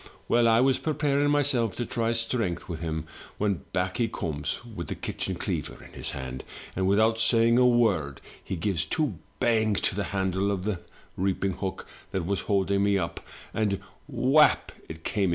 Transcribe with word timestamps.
"Well, 0.27 0.47
I 0.47 0.61
was 0.61 0.79
preparing 0.79 1.29
myself 1.29 1.75
to 1.75 1.85
try 1.85 2.11
strength 2.13 2.67
with 2.67 2.79
him, 2.79 3.05
when 3.37 3.61
back 3.71 3.97
he 3.97 4.07
comes, 4.07 4.59
with 4.65 4.87
the 4.87 4.95
kitchen 4.95 5.35
cleaver 5.35 5.83
in 5.83 5.93
his 5.93 6.09
hand, 6.09 6.43
and 6.75 6.87
without 6.87 7.19
saying 7.19 7.59
a 7.59 7.67
word 7.67 8.19
he 8.43 8.55
gives 8.55 8.83
two 8.83 9.19
bangs 9.39 9.79
to 9.81 9.93
the 9.95 10.05
handle 10.05 10.49
of 10.49 10.63
the 10.63 10.79
reaping 11.15 11.51
hook 11.53 11.85
that 12.13 12.25
was 12.25 12.41
holding 12.49 12.81
me 12.81 12.97
up, 12.97 13.19
and 13.53 13.79
whap, 14.07 14.71
it 14.89 15.03
came 15.03 15.25
in 15.25 15.29
two. 15.29 15.29